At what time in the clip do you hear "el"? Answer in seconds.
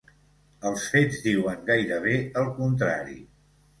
2.45-2.49